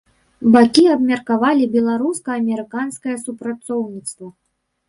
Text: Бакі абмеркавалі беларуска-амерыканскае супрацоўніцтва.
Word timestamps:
Бакі 0.53 0.85
абмеркавалі 0.93 1.67
беларуска-амерыканскае 1.75 3.15
супрацоўніцтва. 3.25 4.27